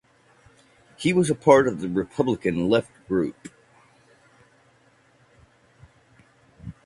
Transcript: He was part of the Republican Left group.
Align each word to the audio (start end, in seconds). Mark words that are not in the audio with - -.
He 0.97 1.13
was 1.13 1.31
part 1.31 1.67
of 1.67 1.79
the 1.79 1.87
Republican 1.87 2.67
Left 2.69 2.89
group. 3.07 3.49